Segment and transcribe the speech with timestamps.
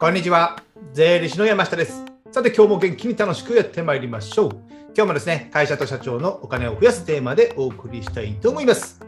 [0.00, 0.62] こんにちは。
[0.92, 2.04] 税理士の山下です。
[2.30, 4.50] さて、今日も元気に楽しくやってまいりましょう。
[4.94, 9.00] 今日もですね、会社と社長のお金を増やすテーマでお送りしたいと思います。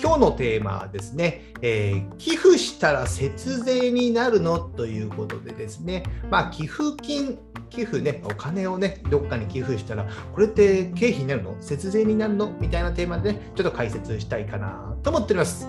[0.00, 11.56] 今日のテーマはですね、えー寄付したら節税になるのということでですね、まあ、寄付金、寄付ね、お金をね、どっかに寄付したら、これって経費になるの？
[11.60, 12.52] 節税になるの？
[12.60, 15.66] みたいなテーマでね、ちょっと解説したいかなと思っております。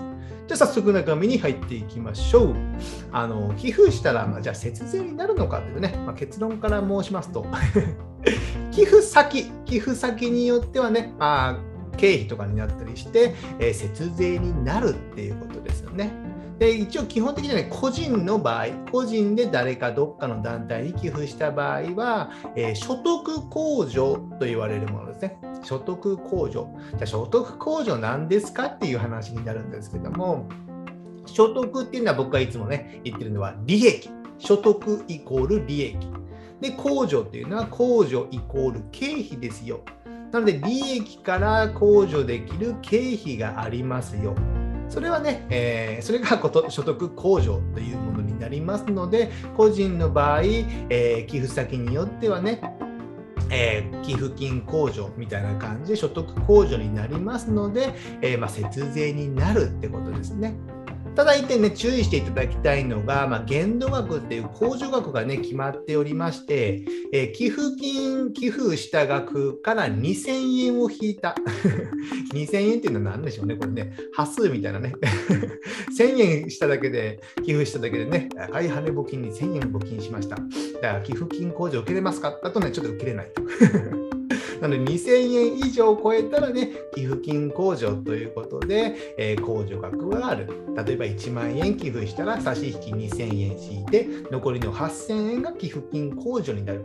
[0.48, 2.54] じゃあ早速中身に入っていきましょう。
[3.12, 7.44] あの寄付したら、まあ、じゃあ節税になるのかというね、まあ、結論から申しますと、
[8.72, 16.10] 寄付先、寄付先によってはね、まあ、経費とかになったりして、えー節税になるっていうことですよね。
[16.58, 25.38] で一応基本的にはね、個人の場合、個人で誰かどっかの団体に寄付した場合は、えー所得控除と言われるものですね。
[25.62, 26.68] 所得控除。
[26.90, 30.48] じゃあ所得控除なんですかっていう話になるんですけども、
[31.26, 34.10] 所得っていうのは僕がいつもね、言ってるのは利益。
[34.38, 35.96] 所得イコール利益。
[36.60, 39.80] で、控除っていうのは控除イコール経費ですよ。
[40.32, 44.34] なので、利益から控除できる経費がありますよ。
[44.88, 52.77] それはね、えーそれが所得控除というものになりますので、個人の場合、えー寄付先によってはね、
[53.50, 60.54] えー寄付金控除みたいな感じで所得控除になりますので、えーま、節税になるってことですね。
[61.18, 71.34] ただ一点ね、注意していただきたいのが、まあ、限度額っていう控除額がね、決まっておりまして、えー寄付金、寄付した額から2000円を引いた。
[72.32, 74.92] 2000円っていうのは何でしょうね、これね、端数みたいなね。
[75.98, 80.36] 1000円しただけで、寄付しただけでね、赤い羽募金に1000円募金しました。
[80.36, 82.38] だから寄付金控除受けれますか？
[82.44, 83.42] だとね、ちょっと受けれないと。
[84.60, 90.48] なので2000円以上超えたらね、寄付金控除ということで、えー控除額がある。
[90.86, 96.84] 例えば1万円寄付したら差し引き2000円引いて、残りの8000円が寄付金控除になる。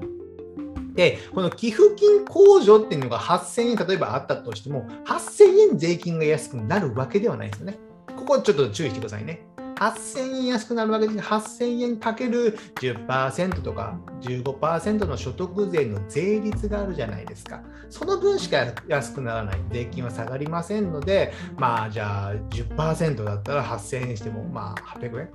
[0.96, 7.80] で、この寄付金控除っていうのが8000円例えばあったとしても、8000円税金が安くなるわけではないですよね。
[8.16, 9.46] ここちょっと注意してくださいね。
[9.76, 17.62] 8000円安くなるわけです8000円かける10%とか15%の所得税の税率があるじゃないですか。
[17.90, 19.60] その分しか安くならない。
[19.72, 25.30] 税金は下がりませんので、まあじゃあ10%だったら8000円してもまあ800円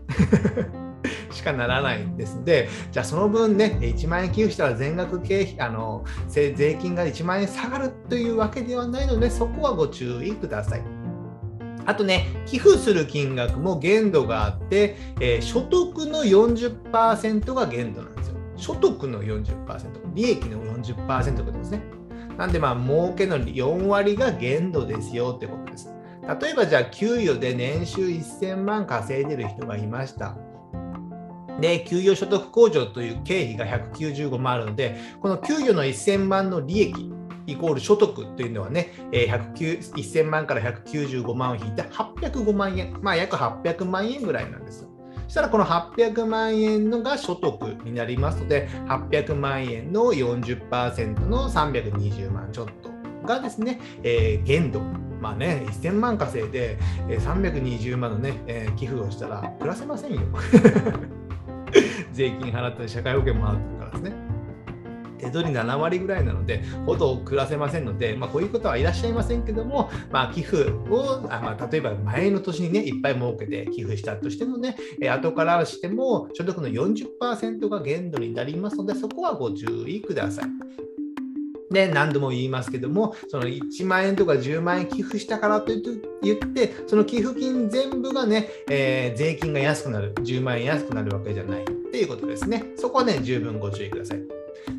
[1.31, 10.98] しかならないんですので、じゃあその分ね、1万円寄付したら全額経費、あの税金が1万円下がるというわけではないので、そこはご注意ください。
[11.88, 18.34] あとね、寄付する金額も限度があって、えー所得の40%が限度なんですよ。
[18.56, 21.82] 所得の40%、利益の40%ってことですね。
[22.37, 25.88] なんで、まあ、儲けの4割が限度ですよってことです。
[26.41, 30.37] 例えば、じゃあ、給与で年収1000万稼いでる人がいました。
[31.59, 37.18] で、給与所得控除という経費が195万あるので、この給与の1000万の利益
[37.49, 39.49] イコール所得というのはね、えー
[39.95, 44.89] 1000万から195万を引いて805万円、まあ約800万円ぐらいなんですよ。
[45.25, 52.91] そしたらこの800万円のが所得になりますので、800万円の40%の320万ちょっと
[53.27, 54.81] がですね、えー限度。
[55.21, 56.79] まあね、1000万稼いで、
[57.09, 60.21] えー320万のね、えー寄付をしたら暮らせませんよ。
[62.13, 64.28] 税金払ったり社会保険も払ってるからですね。
[65.19, 80.45] 手取り7割ぐらいなので、ほど暮らせませんので、まあ、こういう方はいらっしゃいませんけども、まあ、寄付を、あまあ、例えば前の年にね、いっぱい儲けて寄付したとしてもね、え後からしても所得の40%が限度になりますので、そこはご注意ください。
[81.71, 85.73] で、何度も言いますけども、その1万円とか10万円寄付したからと
[86.23, 92.65] 言って、その寄付金全部がね、えー税金が安くなる、10万円安くなるわけじゃないっていうことですね。
[92.77, 94.38] そこはね、十分ご注意ください。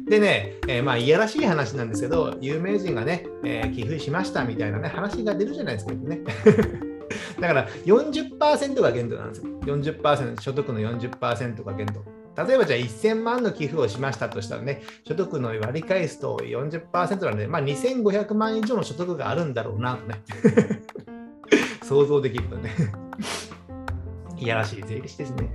[0.09, 6.21] でね、えーまあ、いやらしい話なんですけど、有名人がね、えー寄付しましたみたいなね、話が出るじゃないですか、ね。
[7.39, 9.49] だから40%が限度なんですよ。
[9.61, 12.03] 40%、所得の40%が限度。
[12.43, 20.21] 例えばじゃあ1000万の寄付をしましたとしたらね、所得の割り返すと40%なので、まあ、2500万以上の所得があるんだろうなとね。
[21.83, 22.71] 想像できるとね。
[24.37, 25.53] いやらしい税理士ですね。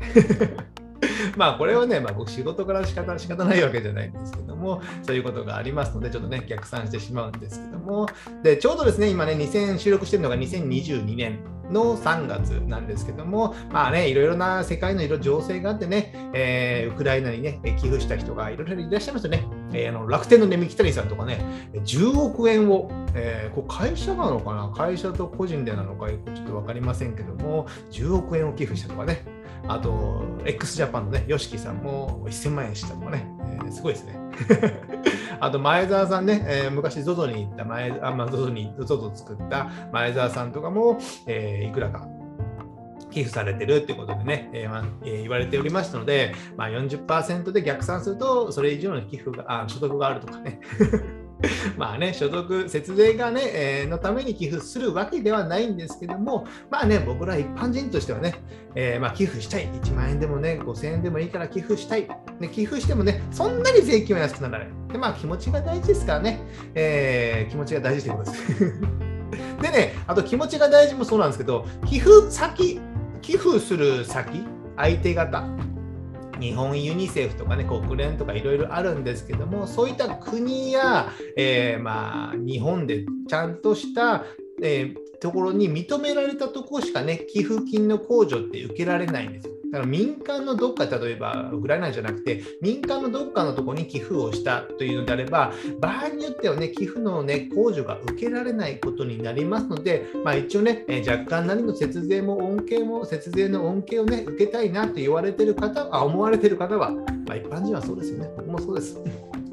[1.37, 8.06] まあこれはね、まあ、僕仕事から仕方仕方ないわけじゃないんですけども、そういうことがありますので、ちょっとね、逆算してしまうんですけども、
[8.43, 11.38] で、ちょうどですね、今ね、2000収録してるのが2022年
[11.70, 19.44] の3月なんですけども、まあね、いろいろな世界のいろ情勢があってね、えーウクライナにね、寄付した人がいろいろいらっしゃいますよね。
[19.74, 24.68] えー、あの楽天のね、三木谷さんとかね、10億円を、えー、これ会社なのかな？
[24.68, 29.22] 会社と個人でなのか、ちょっと分かりませんけども、10億円を寄付したとかね、
[29.66, 34.18] あと、x ジャパンのね、YOSHIKI さんも1000万円したとかね、えー、すごいですね。
[35.40, 42.06] あと、前澤さんね、えー、昔 ZOZO に行った前、あまあ、ZOZO に、ZOZO 作った前澤さんとかも、えー、いくらか
[43.14, 50.61] 寄付されてるってことでね、えーまえー、言われておりましたので、まあ40%、で逆算すると、それ以上の寄付が、あ所得があるとかね。
[51.76, 58.34] まあね、所得、節税がね、えー、のために寄付するわけではないんですけども、まあね、僕ら一般人としてはね、
[58.75, 59.69] えー、まあ寄付したい。
[59.69, 62.08] 1万円でもね、5000円でもいいから寄付したい。
[62.40, 64.69] ね、寄付してもね、そんなに税金は安くならない。
[64.93, 66.40] で、まあ気持ちが大事ですからね、
[66.75, 68.81] えー、気持ちが大事ということです。
[69.60, 72.81] でね、あと気持ちが大事もそうなんですけど、寄付先、
[73.26, 74.44] 寄付する先、
[74.76, 75.48] 相手方、
[76.38, 84.24] 日本ユニセフとかね、国連とかいろいろあるんですけども、そういった国や、えー、まあ、日本でちゃんとした、
[84.62, 89.54] えー、ところに認められたところしかね、寄付金の控除って受けられないんですよ。
[89.74, 108.30] だから民間のどっか、例えばウクライナじゃなくて、民間のどっかのところに寄付をしたというのであれば、場合によってはね、寄付の、ね、控除が受けられないことになりますので、まあ、一応ね、え若干なりの節税も恩恵も、節税の恩恵をね、受けたいなと言われてる方、あ思われてる方は、まあ、一般人はそうですよね。
[108.36, 108.96] 僕もそうです。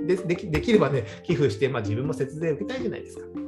[0.05, 3.40] でできればね、寄付して、まあ、自分も節税を受けたいじゃないですか。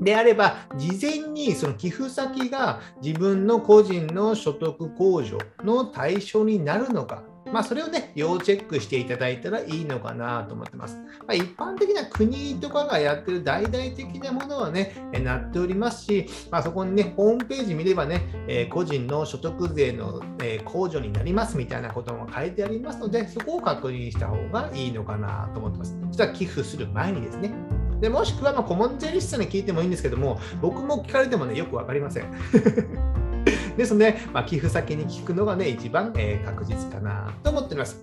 [0.00, 7.22] であれば、事前にその寄付先が自分の個人の所得控除の対象になるのか、
[7.52, 10.96] まあ、それをね、要チェックしていただいたらいいのかなと思ってます。
[10.96, 25.96] まあ、一般的な国とかがやってる大々的なものはね、なっておりますし、まあ、そこにね、ホームページ見ればね、えー、個人の所得税の、えー、控除になりますみたいなことも書いてありますので、そこを確認した方がいいのかなと思ってます。
[26.10, 27.52] 実は寄付する前にですね。
[28.00, 32.24] でもしくはま顧問税理士さんに聞いてもいいんですけども、僕も聞かれてもね、よく分かりません。
[33.76, 38.02] ですので、まあ、寄付先に聞くのがね、一番、えー、確実かなと思っております。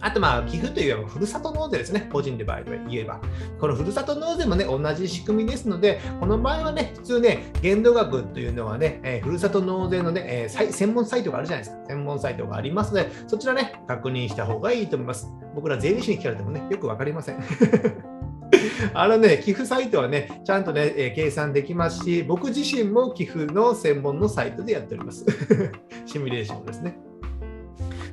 [0.00, 2.10] あと、まあ、寄付といえば、ふるさと納税ですね。
[2.12, 3.20] 個人で場合で言えば。
[3.58, 11.86] このふるさと納税もね、同じ仕組みですので、この場合はね、普通ね、限度額というのはね、えー、ふるさと納税のね、えー、専門サイトがあるじゃないですか。
[11.88, 15.26] 専門サイトがありますので、そちらね、確認した方がいいと思います。
[15.54, 18.13] 僕ら税理士に聞かれてもね、よくわかりません。
[18.94, 25.24] あのね、寄付サイトはね、ちゃんとね、えー、計算できますし、僕自身も寄付の専門のサイトでやっております。
[26.06, 26.98] シミュレーションですね。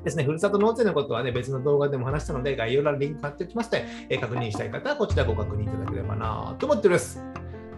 [0.03, 7.21] ですね、ふるさと納税のことはね、別の動画でも話したので、概要欄にリンク貼っておきまして、えー、確認したい方はこちらご確認いただければなと思っております。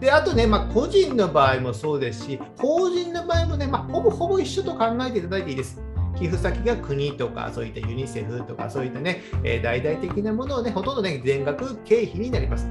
[0.00, 5.80] で、あとね、まあ、個人の場合もそうですし、法人の場合もね、まあ、ほぼほぼ一緒と考えていただいていいです。
[6.18, 12.68] 寄付先が国とか、そういったユニセフとか、そういったね、えー、大々的なものをね、ほとんどね、全額経費になります。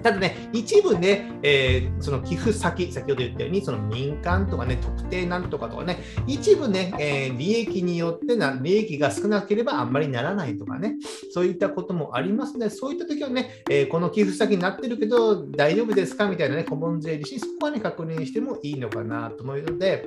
[0.00, 10.94] ただね、一部ね、えー、その寄付先、先ほど言ったように、その民間とかね、特定なんとかとかね、一部ね、えー、利益によってな、利益が少なければあんまりならないとかね、
[11.32, 16.28] そういったこともありますので、そういった時はね、えー、この寄付先になってるけど、大丈夫ですか？
[16.28, 20.06] みたいなね、顧問税理士、そこはね、確認してもいいのかなと思うので、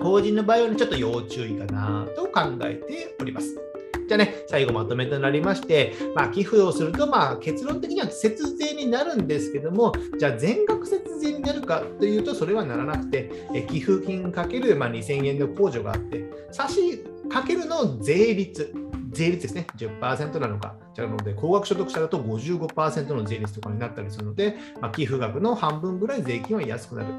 [0.00, 3.70] 法人の場合は、ね、ちょっと要注意かなと考えております。
[4.10, 18.74] じゃあね、最後まとめとなりまして、まあ、寄付をすると、まあ、結論的には節税になるんですけども、じゃあ全額節税になるかというと、それはならなくて、え寄付金かける、まあ、2000円の控除があって、差しかけるの税率、
[19.12, 27.14] 税率ですね、10%なのか、なので、高額所得者だと55%の税率とかになったりするので、まあ、寄付額の半分ぐらい税金は安くなる。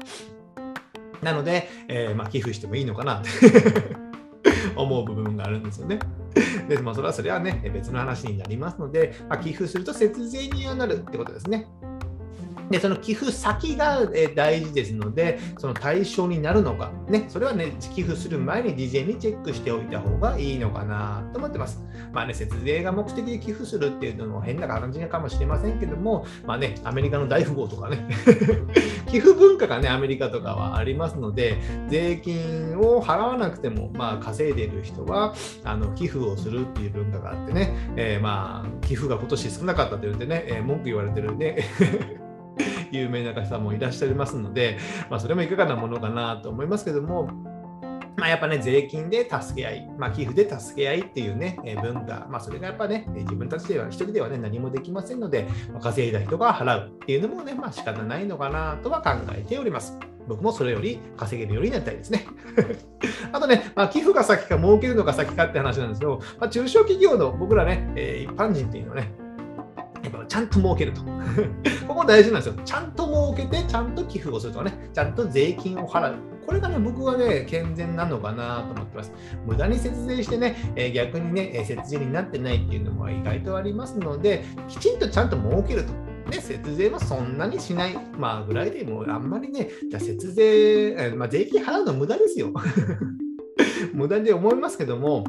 [1.22, 3.28] なので、えー、まあ、寄付してもいいのかなって
[4.76, 5.98] 思う部分があるんですよね。
[6.68, 11.66] でまあ、それはそれはね、別の話になりますので、まあ、寄付すると節税にはなるってことですね。
[12.72, 21.84] で、その寄付先が大事ですので、その対象になるのか、ね、それはね、寄付する前に事前にチェックしておいた方がいいのかなと思ってます。
[22.12, 28.08] まあね、節税が目的で寄付するっていうのも変な感じかもしれませんけども、まあね、アメリカの大富豪とかね、
[29.06, 41.64] 寄付文化がね、アメリカとかはありますので、税金を払わなくても、まあ、稼いでいる人は、あの寄付をするっていう文化があってね、えー、まあ、寄付が今年少なかったと言ってね、えー、文句言われてるんで、
[42.92, 44.78] 有名な方もいらっしゃいますので、
[45.10, 47.28] まあ、それもいかがなものかなと思いますけども、
[48.16, 59.98] まあ、やっぱね、税金で助け合い、まあ、寄付で助け合いっていうね、え文化、まあ、それがやっぱね、自分たちでは、一人ではね、何もできませんので、まあ、稼いだ人が払うっていうのもね、まあ、仕方ないのかなとは考えております。
[60.28, 62.26] 僕もそれより稼げるようになりたいですね。
[63.32, 69.12] あとね、まあ、寄付が先か儲けるのが先かって話なんですけど、まあ、中小企業の僕らね、えー、一般人っていうのはね、
[70.28, 71.02] ちゃんと儲けると。
[71.88, 72.54] ここ大事なんですよ。
[72.64, 76.14] ちゃんと儲けて、ちゃんと寄付をするとかね、ちゃんと税金を払う。
[76.46, 79.12] これがね、僕はね、健全なのかなと思ってます。
[79.46, 85.92] 無駄に節税してね、えー、逆にね、節税になってないっていうのも意外とありますので、きちんとちゃんと儲けると。
[86.30, 92.52] ね、節税はそんなにしない、まあ、ぐらいでもあんまりね、じゃ節税、えー、まあ、税金払うの無駄ですよ。
[93.92, 95.24] 無駄で思いますけども、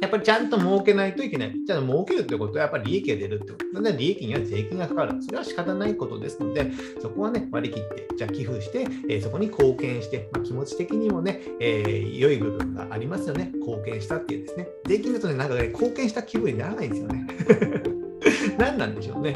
[0.00, 1.54] やっぱりちゃんと儲けないといけない。
[1.64, 5.22] じゃあ儲けるってことはやっぱり利益が出るってことで、利益には税金がかかる。
[5.22, 13.50] それは仕方ないことですので、そこはね、割り切って、じゃあ寄付して、えー、そこに貢献して、まあ、気持ち的にもね、えー、良い部分がありますよね。
[13.54, 14.68] 貢献したっていうですね。
[14.86, 17.26] 税金だとね、なんかね、貢献した気分にならないんですよね。
[18.58, 19.34] 何なんでしょうね。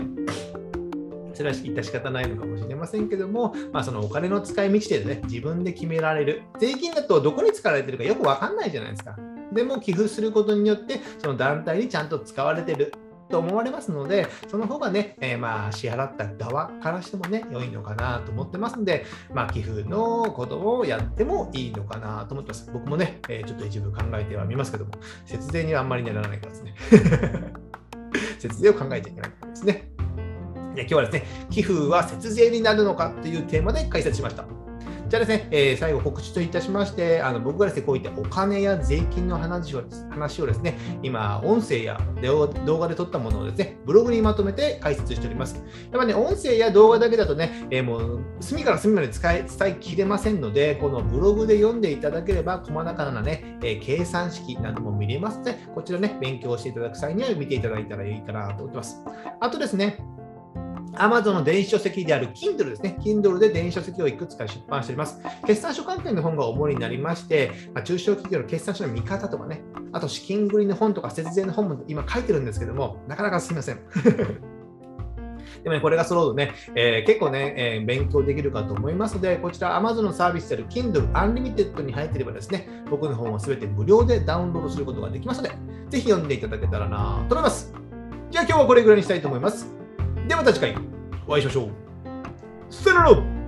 [1.32, 6.42] それは致し方ないのかもしれませんけども、まあ、そのお金の使い道でね、自分で決められる。
[6.58, 9.16] 税金だとどこに使われてるかよくわかんないじゃないですか。
[9.52, 12.92] でも寄付することによって、その団体にちゃんと使われてる。
[13.30, 22.68] と思われますので、その方がね、えー、まあ支払った側からしてもね、良いのかなと思ってますので、まあ、寄付のことをやってもいいのかなと思ってます。
[22.72, 24.90] 僕もね、えー、ちょっと一部考えてはみますけども、
[25.24, 26.74] 節税にはあんまりならないからですね。
[28.38, 29.92] 節税を考えていけないですね。
[30.76, 34.44] 今日はですね、寄付は節税になるのかというテーマで解説しました。
[35.10, 42.46] じゃあですね、えー、最後告知といたしまして、あの僕がですね、こういったお金や税金の話を話をですね、今、音声や動
[42.78, 45.56] 画で撮ったものをですね、ブログにまとめて解説しております。
[45.90, 59.02] やっぱね、音声や動画だけだとね、えー、もう隅から隅まで使い伝えきれませんので、このブログで読んでいただければ、細かなね、えー、計算式なども見れますので、こちらね、勉強していただく際には見ていただいたらいいかなと思ってます。
[59.40, 59.98] あとですね、
[60.94, 62.96] Amazon の電子書籍である Kindle ですね。
[63.00, 65.20] Kindle で電子書籍をいくつか出版しております。
[65.46, 73.80] 決算書関係の本が主になりまして、まあ、中小企業の決算書の見方とかね、あと資金繰りの本とか節税の本も今書いてるんですけども、なかなかすみません。
[75.62, 85.54] でもね、これが揃うとね、えー、結構ね、えー、勉強できるかと思いますので、こちら Amazon のサービスである Kindle Unlimited に入っていればですね、僕の本をすべて無料でダウンロードすることができますので、
[85.90, 87.74] ぜひ読んでいただけたらなと思います。
[88.30, 89.79] じゃあ今日はこれぐらいにしたいと思います。
[90.28, 90.76] ではまた次回
[91.26, 91.70] お会いしましょう。
[92.72, 93.39] さよなら